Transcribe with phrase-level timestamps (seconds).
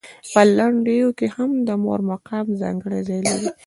[0.31, 3.49] په لنډیو کې هم د مور مقام ځانګړی ځای لري.